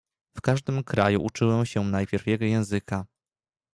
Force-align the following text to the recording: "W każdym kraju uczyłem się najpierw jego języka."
"W 0.37 0.41
każdym 0.41 0.83
kraju 0.83 1.23
uczyłem 1.23 1.65
się 1.65 1.83
najpierw 1.83 2.27
jego 2.27 2.45
języka." 2.45 3.05